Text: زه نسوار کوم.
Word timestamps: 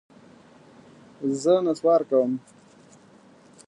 زه 1.41 1.53
نسوار 1.65 2.01
کوم. 2.09 2.31